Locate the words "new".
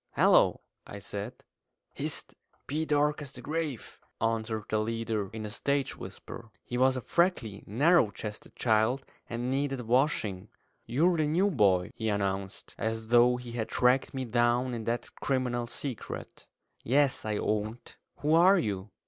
11.27-11.51